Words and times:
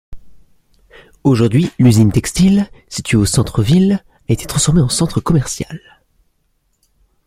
Aujourd'hui 1.23 1.69
l'usine 1.77 2.11
textile, 2.11 2.67
située 2.89 3.17
au 3.17 3.25
centre 3.27 3.61
ville, 3.61 4.03
a 4.29 4.33
été 4.33 4.47
transformée 4.47 4.81
en 4.81 4.89
centre 4.89 5.21
commercial. 5.21 5.79